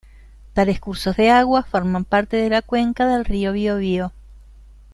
[0.53, 4.11] Tales cursos de agua forman parte de la cuenca del río Biobío.